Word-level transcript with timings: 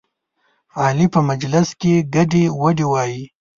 علي 0.81 1.05
په 1.13 1.19
مجلس 1.29 1.67
کې 1.79 1.93
ګډې 2.13 2.43
وډې 2.61 2.85
وایي. 2.91 3.23